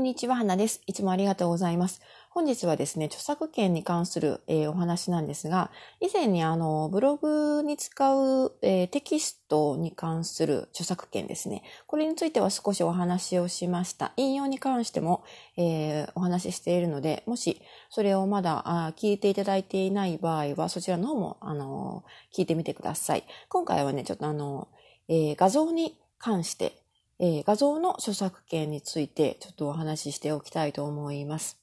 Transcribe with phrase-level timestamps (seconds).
[0.00, 0.80] んにちは、花です。
[0.86, 2.00] いつもありがとうございます。
[2.30, 5.70] 本日はですね、著作権に関する、えー、お話なんですが、
[6.00, 11.62] 以前にあの、ブログに使う、えー、テキストに関する著作権ですね。
[11.86, 14.14] これについては少しお話をしました。
[14.16, 15.22] 引用に関しても、
[15.58, 17.60] えー、お話ししているので、もし
[17.90, 23.24] それをまだあ聞いていただいていない場合は、そちらの方も、あの聞いてみてください。
[23.50, 24.68] 今回はね、ちょっとあの、
[25.08, 26.79] え画像に関して、
[27.22, 31.58] え画像の著作権についてちょっとお話ししておきたいと思います。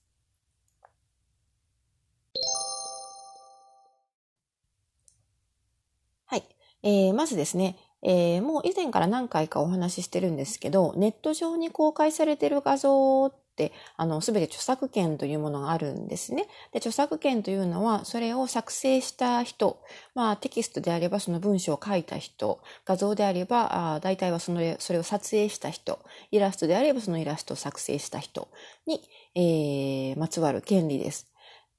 [6.28, 6.44] はい
[6.84, 13.47] えー、まずですね、えー、もう以前から何回かお話ししてるんですけど、ネット上に公開されている画像って、
[13.96, 16.48] あの、すべて著作権というものがあるんですね。
[16.72, 19.82] で、著作権というのは、それを作成した人、
[20.16, 26.00] まあ、テキストであればその文章を書いた人、画像であれば、あ大体はその、それを撮影した人、
[26.32, 28.48] イラストであればそのイラストを作成した人
[28.86, 29.02] に、
[29.36, 31.28] えー、まつわる権利です。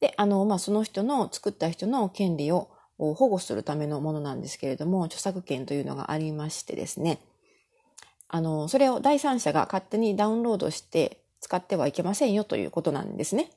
[0.00, 7.20] で、あの、まあ、その人の、作った人の権利を、保護するためのものなんですけれども、著作権というのがありましてですね、
[8.28, 13.50] あの、それを第三者が勝手にダウンロードして使ってはいけませんよということなんですね。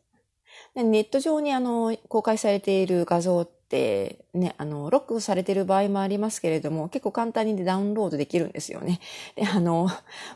[0.75, 8.99] ネット上にあの、公開されている画像ってね、あの、ロックされている場合もありますけれども、結構簡単にダウンロードできるんですよね。
[9.35, 9.89] で、あの、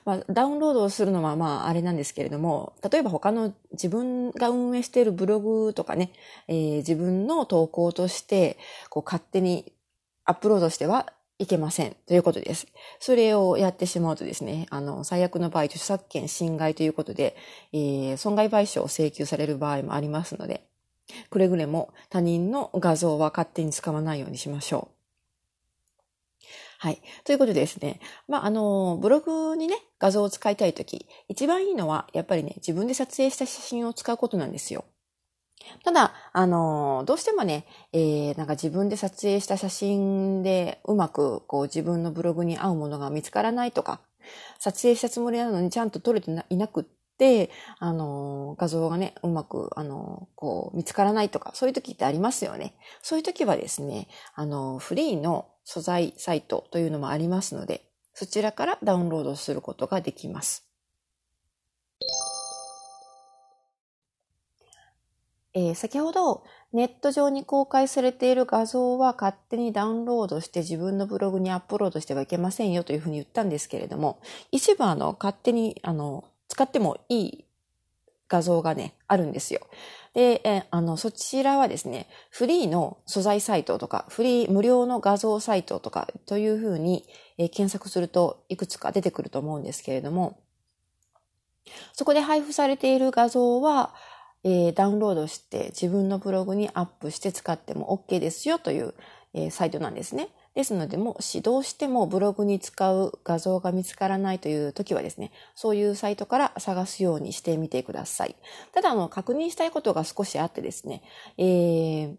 [0.04, 6.12] まあ、ダウンロードをするのはまあ、あれなんですけれども、例えば他の自分が運営しているブログとかね、
[6.48, 8.58] えー、自分の投稿として、
[8.90, 9.72] こう、勝手に
[10.26, 12.68] アップロードしてはいけませんということです。
[13.00, 17.36] それをやってしまうとですね、あの、最悪の場合、著作権侵害ということで、
[17.74, 20.66] えー、損害賠償を請求される場合もありますので、
[21.30, 24.96] くれぐれも他人の画像は勝手に使わないようにしましょう。
[26.78, 27.02] はい。
[27.24, 28.00] ということでですね。
[28.28, 34.86] まあ、あの、ブログにね、画像を使いたいとき、一番いいのは、やっぱりね、自分で撮影した写真を使うことなんですよ。
[35.84, 44.02] ただ、あの、どうしてもね、えー、なんか自分で撮影した写真でうまくこう自分のブログに合うものが見つからないとか、
[44.60, 46.84] 撮影したつもりなのにちゃんと撮れていなくっ
[47.18, 52.76] て、あの、画像がね、うまく、あの、こう、見つからないとか、そういう時ってありますよね。
[53.02, 60.66] そういう時はですね、あの、フリーの素材サイトというのもありますので、そちらからダウンロードすることができます。
[65.58, 66.44] えー、先ほど
[66.74, 74.20] ネット上に公開されている画像は勝手にダウンロードして自分のブログにアップロードしてはいけませんよというふうに言ったんですけれども、
[74.52, 77.46] 一部あの勝手にあの使ってもいい
[78.28, 79.62] 画像がね、あるんですよ。
[80.14, 87.06] で、えあの、そちらはですね、フリーの素材サイトとか、フリー無料の画像サイトとかというふうに、
[87.38, 90.40] え検索するといくつか出てくると思うんですけれども、
[91.94, 93.94] そこで配布されている画像は、
[94.46, 98.94] えー、ダウンロードして自分のブログにアップして使っても OK ですよという、
[99.34, 100.30] えー、サイトなんですね。
[100.54, 108.36] ですので、もしどうしてもブログに使う画像が見つからないという時はですね、そういうサイトから探すようにしてみてください。
[108.72, 111.02] ただ、あの、確認したいことが少しあってですね、
[111.38, 112.16] えー、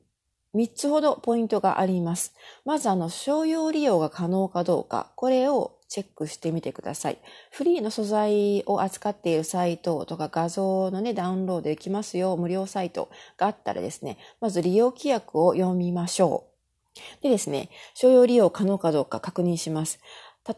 [0.55, 2.35] 3つほどポイントがあります。
[2.65, 7.19] まず、あの、商用利用が可能かどうか、これをチェックしてみてください。
[7.51, 17.23] フリーの素材を扱っているサイトとか画像のね、ダウンロードできますよ、無料サイトがあったらですね、まず利用規約を読みましょう。
[17.23, 20.01] でですね、商用利用可能かどうか確認します。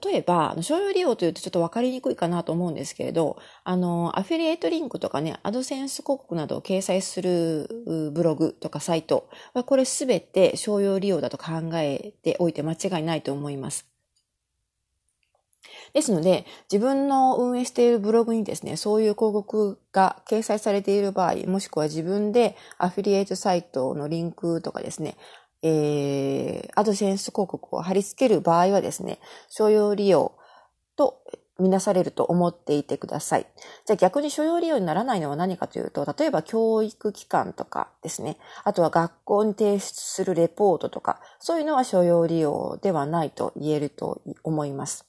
[0.05, 13.98] 例えば、商用利用というとちょっと分かりにくいかなと思うんですけれど、あの、アフィリエイトリンクとかね、アドセンス広告などを掲載するブログとかサイトは、これすべて商用利用だと考えておいて間違いないと思います。
[15.93, 25.17] ですので、自分の運営しているブログにですね、そういう広告が掲載されている場合、もしくは自分でアフィリエイトサイトのリンクとかですね、
[25.63, 29.19] えー、アドセンス広告を貼り付ける場合はですね、
[29.49, 30.33] 商用利用
[30.97, 31.23] と
[31.59, 33.47] みなされると思っていてください。
[33.85, 45.08] じゃあ逆に所要利用にならないのは何かというと、例えば教育機関とかですね、あとは学校に提出するレポートとか、そういうのは所要利用ではないと言えると思います。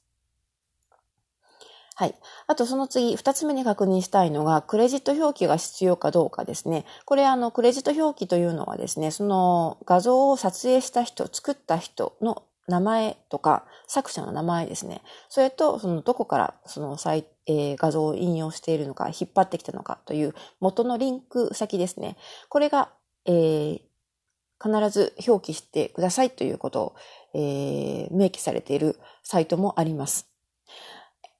[1.99, 2.15] はい。
[2.47, 6.85] あとその次、二つ目に確認したいのが、クレジット表記が必要かどうかですね。
[7.03, 15.01] これあの、クレジット表記というのはですね、その画像を撮影した人、作った人の名前とか、作者の名前ですね。
[15.27, 22.15] それと、そのどこからそのサイ、えー、画像を引用しているのか、引っ張ってきたのかという元のリンク先ですね。
[22.47, 22.93] これが、
[23.25, 23.81] えー、
[24.63, 26.95] 必ず表記してくださいということを、
[27.33, 30.29] えー、明記されているサイトもあります。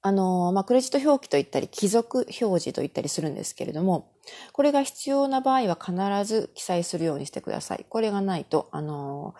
[0.02, 4.12] あの、まあ、クレジット表記と言ったり、貴族表示と言ったりするんですけれども、
[4.52, 5.94] これが必要な場合は必
[6.24, 7.84] ず記載するようにしてください。
[7.88, 9.34] これがないと、あの、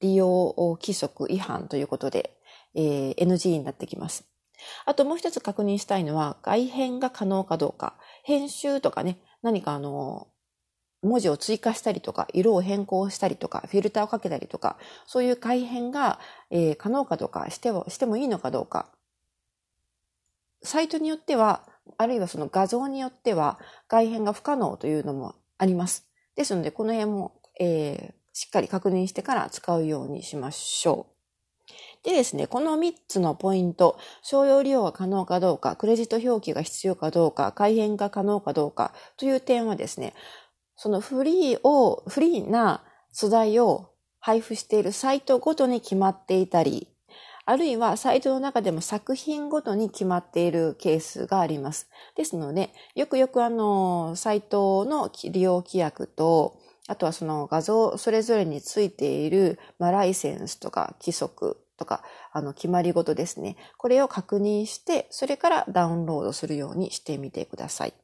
[0.00, 2.36] 利用規則違反ということで、
[2.74, 4.24] えー、NG になってきます。
[4.84, 7.94] あともう一つ確認したいのは、外編が可能かどうか。
[8.22, 10.28] 編集とかね、何かあの、
[11.02, 14.76] 文字を追加したりとか、色を変更したりとか、フィルターをかけたりとか、
[15.06, 16.20] そういう改変が、
[16.50, 18.90] えー、可能かどうかしても、してもいいのかどうか。
[20.62, 21.62] サイトによっては、
[21.98, 26.06] あるいはその画像によっては、外変が不可能というのもあります。
[26.36, 31.12] ですので、この辺も、えー、しっかり確認してから使うようにしましょう。
[32.04, 40.14] でですね、この3つのポイント、商用利用が可能かどうか、クレジット表記が必要かどうか、改変が可能かどうかという点はですね、
[40.76, 42.82] そのフリーを、フリーな
[43.12, 46.88] 素材を配布しているサイトごとに決まっていたり、
[47.44, 51.88] あるいはサイトの中でも作品ごとに決まっているケースがあります。
[52.16, 56.58] ですので、よくよくあの、サイトの利用規約と、
[56.88, 62.02] あとはその画像それぞれについている、まあ、ライセンスとか規則とか、
[62.32, 63.56] あの、決まり事ですね。
[63.76, 68.01] これを確認して、それからダウンロードするようにしてみてください。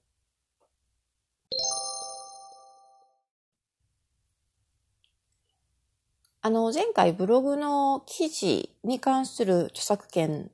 [6.49, 10.51] あの、前回ブログの記事に関する著作権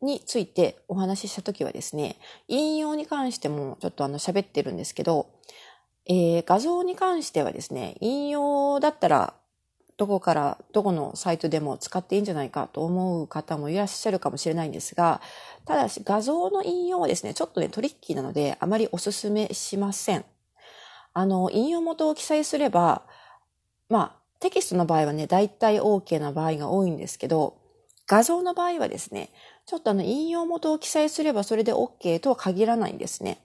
[0.00, 5.26] についてお話ししたときはですね、引用に関してもちょっとあの喋ってるんですけど、
[6.06, 9.34] えー、画像に関してはですね、引用だったら
[9.96, 15.20] どこからどこのサイトでも使っていいんじゃないかと思う方もいらっしゃるかもしれないんですが、
[15.64, 20.24] ただし画像の引用はですね、ちょっとね、トリッキーなのであまりお勧めしません。
[21.12, 23.02] あの、引用元を記載すれば、
[23.88, 27.56] まあ、テキストの場合はね、大体 OK な場合が多いんですけど、
[28.08, 29.30] 画像の場合はですね、
[29.66, 33.40] ちょっとあの、引用元を記載すればそれで OK とは限らないんですね。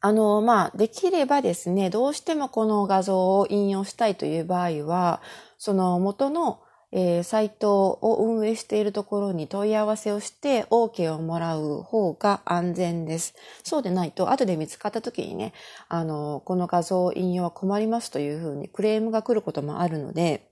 [0.00, 5.22] あの、まあ、できればですね、どうしてもこの画像を引用したいという場合は、
[5.58, 6.60] その元の、
[6.96, 13.34] えー、サイトを運営しているところに問い合わせをして OK をもらう方が安全です。
[13.64, 15.52] そうでないと、後で見つかった時にね、
[15.88, 20.48] あの、この画像引用は困りますというふうにクレームが来ることもあるので、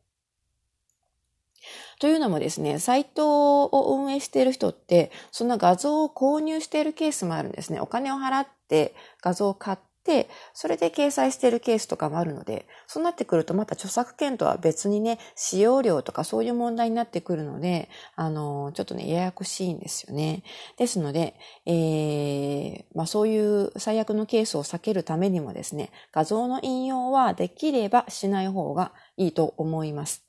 [2.00, 7.78] というのもですね、サイトを運営している人って、その画像を購入しているケースもあるんですね。
[7.78, 20.42] お金を払って画像を買って、それで掲載しているケースとかもあるので、そうなってくるとまた著作権とは別にね、使用料とかそういう問題になってくるので、あの、ちょっとね、ややこしいんですよね。
[20.76, 21.34] ですので、
[21.66, 30.24] えー、まあそういう最悪のケースを避けるためにもですね、画像の引用はできればしない方がいいと思います。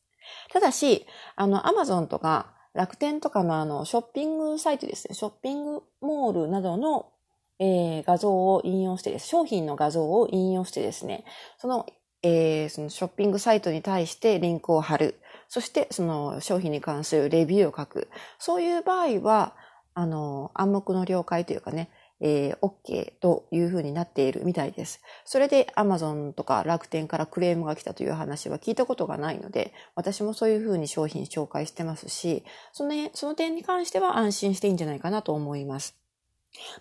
[0.51, 1.05] ただし、
[1.35, 7.12] あの、アマゾンとか楽天とかのあの、ショッピングサイトですね、ショッピングモールなどの、
[7.59, 11.23] えー、画像を引用してです、商品の画像を引用してですね、
[11.57, 11.85] その、
[12.21, 15.19] えー、そのショッピングサイトに対してリンクを貼る。
[15.49, 18.09] そしてその商品に関するレビューを書く。
[18.39, 19.55] そういう場合は、
[19.93, 21.89] あの、暗黙の了解というかね、
[22.21, 25.01] えー、OK というふうになっているみたいです。
[25.25, 36.02] それで Amazon とか楽天からクレームが来たという話は聞いたことがないので、私もそういうふうに商品紹介してますし、そのその点に関しては安心していいんじゃないかなと思います。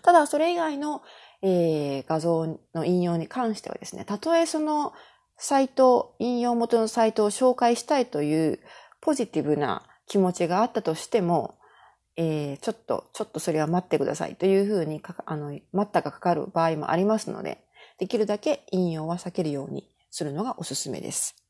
[0.01, 1.01] ただ、それ以外の、
[1.41, 4.93] えー、画像の引用に関してはですね、たとえその
[5.37, 8.59] サイト、引用元のサイトを紹介したいという
[9.01, 11.55] ポジティブな気持ちがあったとしても、
[12.15, 17.65] えー、ちょっと、ちょっとそれは待ってくださいというふうにあの、待ったがかかる場合もありますので、
[17.99, 21.42] できるだけ引用は避けるようにするのがおすすめです。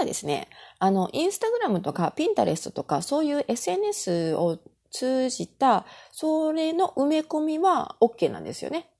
[0.00, 0.04] は。
[0.04, 4.58] ですね、あの、インスタグラムとかピンタレストとかそういう SNS を
[4.90, 8.90] 通じた、それの埋め込みは OK なんですよね。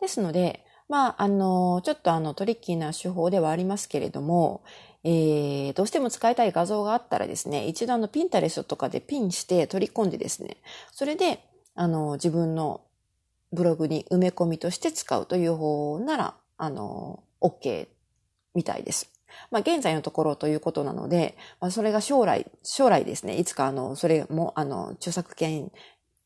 [0.00, 4.62] ですので、まあ、あの、ちょっとあのトリッキーな手法ではありますけれども、
[5.02, 10.58] えー、どうしても使いたい画像があったらですね、一度あのピンタレストとかでピンして取り込んでですね、
[10.90, 11.40] それで、
[11.74, 12.82] あの、自分の
[13.52, 17.88] ブログに埋め込みとして使うという方なら、あの、OK
[18.54, 19.10] みたいです。
[19.50, 25.72] まあ、現在のところということなので、まあ、それが将来、将来ですね、いつかあの、それも、あの、著作権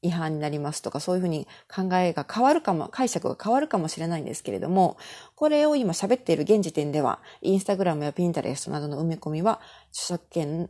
[0.03, 4.99] 違反になりますとか、そういうふうに考えが変わるかも、解釈が変わるかもしれないんですけれども、
[5.35, 10.69] これを今喋っている現時点では、インスタグラムやピンタレストなどの埋め込みは、著作権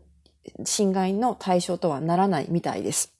[0.64, 3.12] 侵害の対象とはならないみたいです。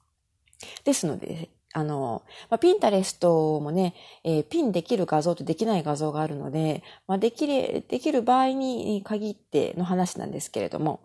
[0.83, 11.01] ですので、あの、まあ、ピンタレストもね、えー、ピンできる画像とできない画像があるので、まあ、できる、できる場合に限っての話なんですけれども、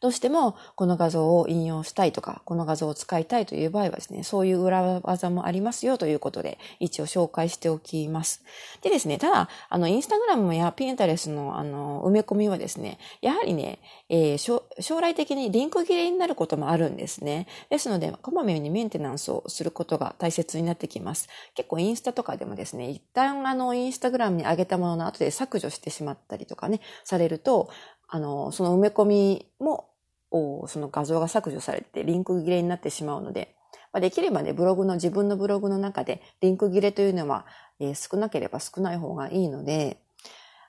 [0.00, 8.44] どうしてもこの画像を引用したいとか、この画像を使いたいという場合はですね、そういう裏技もありますよということで、一応紹介しておきます。
[8.82, 17.48] でですね、ただ、あの、インスタグラムやピンタレスの、あの、埋め込みはですね、やはりね、えー、将来的にリンク切れになることもあるんですね。
[17.68, 21.28] ですので、こまめにメンテナンスをすることが大切になってきます。
[21.54, 27.68] 結構インスタとかでもですね、一旦あの、インスタグラムに上げたものの後で削除してしまったりとかね、されると、
[28.08, 29.88] あの、その埋め込みも
[30.30, 33.54] その画像が削除されてリンク切れになってしまうので、
[33.92, 37.46] まあ、できればね、ブログの、自分のブログの中でリンク切れというのは、
[37.80, 39.98] えー、少なければ少ない方がいいので、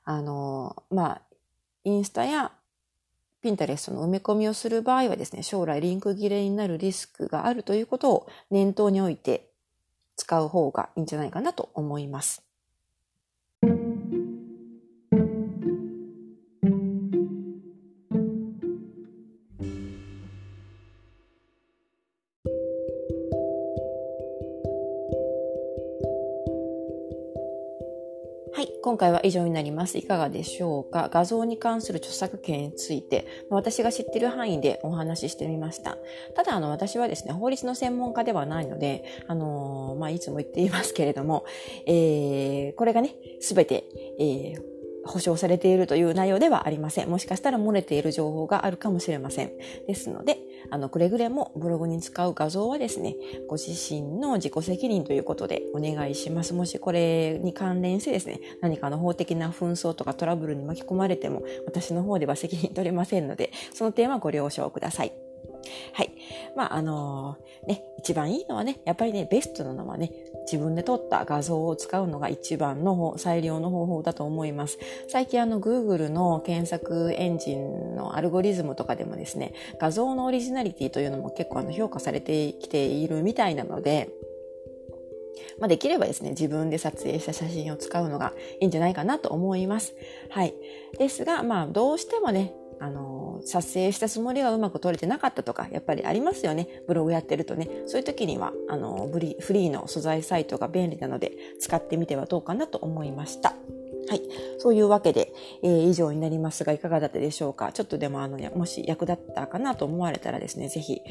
[0.06, 1.22] あの、まあ、
[1.84, 2.52] インスタや
[3.42, 9.50] ピンタレストの埋め込みをする場合はですね、将来リンク切れになるリスクがあるということを念頭に置いて
[10.16, 12.49] 使う方がいいんじゃないかなと思います。
[28.82, 29.98] 今回は以上になります。
[29.98, 31.10] いかがでしょうか？
[31.12, 35.98] 画像に関する著作権について、私が知ってる範囲でお話ししてみました。
[36.36, 41.46] ただ、あの、私はですね、法律の専門家ではないので、あのー、まあ、いつも言っていますけれども、
[41.86, 43.84] えー、これがね、すべて、
[44.18, 44.79] えー、
[45.10, 47.10] 保証されているという内容ではありません。
[47.10, 49.52] もしかしたら漏れている情報があるかもしれません。
[49.88, 50.38] ですので、
[50.70, 53.16] あの、くれぐれもブログに使う画像はですね、
[53.48, 56.54] ご自身の自己責任ということでお願いします。
[56.54, 65.29] もしこれに関連してですね、何かの法的な紛争とかトラブルに巻き込まれても、私の方では責任取れませんので、その点はご了承ください。
[65.94, 66.12] はい。
[66.56, 70.12] まあ、あのー、ね、一番いいのはね、やっぱりね、ベストなのはね、
[70.46, 74.80] 自分で撮った画像を使うのが一番の最良の方法だと思います。
[75.08, 84.10] 最近あの、Google の検索エンジンのアルゴリズムとかでもですね、画像のオリジナリティというのも結構あの、評価されてきているみたいなので、
[85.60, 89.94] まあ、できればですね、自分で撮影した写真を使うのがいいんじゃないかなと思います。
[90.30, 90.54] はい。
[90.98, 92.54] ですが、まあ、どうしてもね、
[93.46, 96.68] 撮影したつもりがうまく撮れてなかったとか、やっぱりありますよね。
[96.88, 97.70] ブログやってるとね。
[97.88, 103.56] そういう時には、あの、フリーの素材サイトが便利なので、使ってみてはどうかなと思いました。
[104.08, 104.22] はい。
[104.58, 107.72] そういうわけで、えー、以上になりますが、いかがだったでしょうか？
[107.72, 111.02] ちょっとでも、あの、もし役立ったかなと思われたらですね、ぜひ、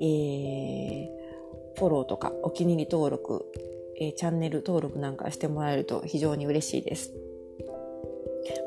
[0.00, 3.44] えー、フォローとかお気に入り登録、
[3.98, 7.12] えー、チャンネル登録なんかしてもらえると非常に嬉しいです。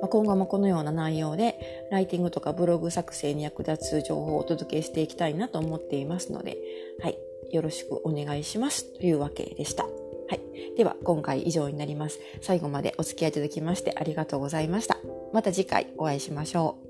[0.01, 6.57] ま、今後もこのような内容でライティングとかブログ作成に役立つ情報をお届けしていきたいなと思っていますので、
[7.01, 7.17] はい、
[7.51, 9.83] よろしくお願いしますというわけでした。
[9.83, 9.89] は
[10.35, 10.41] い。
[10.75, 12.19] では、今回以上になります。
[12.41, 14.97] 最後までお付き合いいただきましてありがとうございました。
[15.33, 16.86] また次回お会いしましょう。